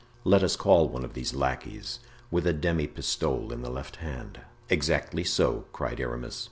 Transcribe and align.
Let 0.23 0.41
us 0.41 0.55
call 0.55 0.89
one 0.89 1.05
of 1.05 1.13
these 1.13 1.35
lackeys, 1.35 1.99
with 2.31 2.47
a 2.47 2.53
demi 2.53 2.87
pistole 2.87 3.51
in 3.53 3.61
the 3.61 3.69
left 3.69 3.97
hand." 3.97 4.39
"Exactly 4.67 5.23
so," 5.23 5.65
cried 5.73 5.99
Aramis. 5.99 6.39